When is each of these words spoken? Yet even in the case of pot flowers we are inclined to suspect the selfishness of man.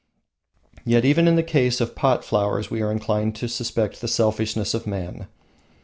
Yet 0.83 1.05
even 1.05 1.27
in 1.27 1.35
the 1.35 1.43
case 1.43 1.79
of 1.79 1.93
pot 1.93 2.25
flowers 2.25 2.71
we 2.71 2.81
are 2.81 2.91
inclined 2.91 3.35
to 3.35 3.47
suspect 3.47 4.01
the 4.01 4.07
selfishness 4.07 4.73
of 4.73 4.87
man. 4.87 5.27